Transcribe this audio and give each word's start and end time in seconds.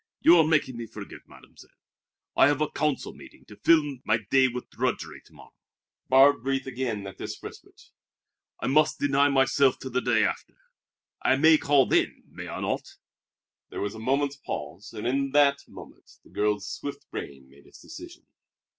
"You 0.21 0.35
are 0.37 0.43
making 0.43 0.77
me 0.77 0.87
forget, 0.87 1.19
Mademoiselle. 1.27 1.77
I 2.35 2.47
have 2.47 2.59
a 2.59 2.71
council 2.71 3.13
meeting 3.13 3.45
to 3.45 3.55
fill 3.55 3.99
my 4.03 4.17
day 4.31 4.47
with 4.47 4.67
drudgery 4.71 5.21
to 5.25 5.33
morrow." 5.33 5.53
(Barbe 6.09 6.41
breathed 6.41 6.65
again 6.65 7.05
at 7.05 7.19
this 7.19 7.37
respite.) 7.43 7.89
"I 8.59 8.65
must 8.65 8.97
deny 8.99 9.29
myself 9.29 9.77
till 9.77 9.91
the 9.91 10.01
day 10.01 10.23
after. 10.23 10.57
I 11.21 11.35
may 11.35 11.59
call 11.59 11.85
then, 11.85 12.23
may 12.31 12.47
I 12.47 12.61
not?" 12.61 12.95
There 13.69 13.81
was 13.81 13.93
a 13.93 13.99
moment's 13.99 14.37
pause, 14.37 14.91
and 14.91 15.05
in 15.05 15.33
that 15.33 15.59
moment 15.67 16.13
the 16.23 16.31
girl's 16.31 16.67
swift 16.67 17.07
brain 17.11 17.47
made 17.47 17.67
its 17.67 17.79
decision. 17.79 18.25